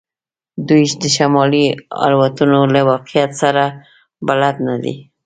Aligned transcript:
دوی 0.67 0.83
د 1.01 1.03
شمالي 1.15 1.65
الوتنو 2.05 2.61
له 2.73 2.81
واقعیتونو 2.89 3.37
سره 3.41 3.63
بلد 4.27 4.55
نه 4.67 4.75
دي 4.83 4.95